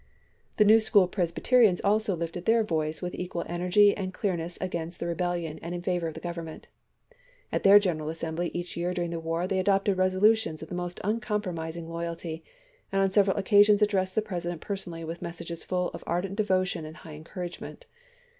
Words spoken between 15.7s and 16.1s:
of